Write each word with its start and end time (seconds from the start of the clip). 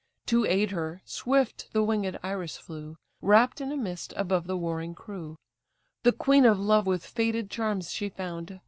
To 0.25 0.47
aid 0.47 0.71
her, 0.71 1.03
swift 1.05 1.71
the 1.73 1.83
winged 1.83 2.17
Iris 2.23 2.57
flew, 2.57 2.97
Wrapt 3.21 3.61
in 3.61 3.71
a 3.71 3.77
mist 3.77 4.15
above 4.17 4.47
the 4.47 4.57
warring 4.57 4.95
crew. 4.95 5.35
The 6.01 6.11
queen 6.11 6.43
of 6.43 6.59
love 6.59 6.87
with 6.87 7.05
faded 7.05 7.51
charms 7.51 7.91
she 7.91 8.09
found. 8.09 8.59